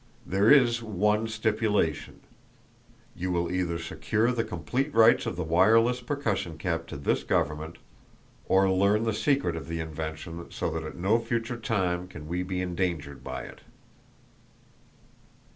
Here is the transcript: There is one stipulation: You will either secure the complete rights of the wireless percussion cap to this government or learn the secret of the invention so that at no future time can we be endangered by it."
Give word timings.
There 0.25 0.49
is 0.49 0.81
one 0.81 1.27
stipulation: 1.27 2.21
You 3.15 3.29
will 3.31 3.51
either 3.51 3.77
secure 3.77 4.31
the 4.31 4.43
complete 4.43 4.91
rights 4.95 5.27
of 5.27 5.35
the 5.35 5.43
wireless 5.43 6.01
percussion 6.01 6.57
cap 6.57 6.87
to 6.87 6.97
this 6.97 7.23
government 7.23 7.77
or 8.47 8.71
learn 8.71 9.03
the 9.03 9.13
secret 9.13 9.55
of 9.55 9.67
the 9.67 9.79
invention 9.79 10.49
so 10.49 10.71
that 10.71 10.81
at 10.81 10.97
no 10.97 11.19
future 11.19 11.55
time 11.59 12.07
can 12.07 12.27
we 12.27 12.41
be 12.41 12.63
endangered 12.63 13.23
by 13.23 13.43
it." 13.43 13.61